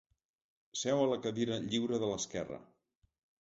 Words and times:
Seu 0.83 0.97
a 1.01 1.03
la 1.11 1.17
cadira 1.25 1.59
lliure 1.67 2.01
de 2.05 2.11
l'esquerra. 2.13 2.59